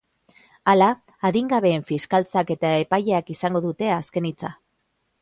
[0.71, 0.87] Hala,
[1.29, 4.57] adingabeen fiskaltzak eta epaileak izango dute azken hitza.